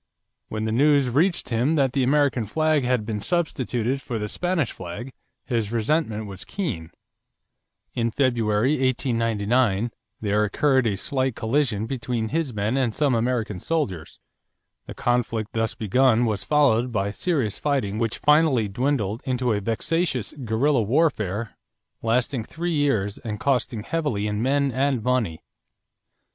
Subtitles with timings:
[0.47, 4.71] When the news reached him that the American flag had been substituted for the Spanish
[4.71, 5.11] flag,
[5.45, 6.89] his resentment was keen.
[7.93, 14.19] In February, 1899, there occurred a slight collision between his men and some American soldiers.
[14.87, 20.33] The conflict thus begun was followed by serious fighting which finally dwindled into a vexatious
[20.43, 21.55] guerrilla warfare
[22.01, 25.43] lasting three years and costing heavily in men and money.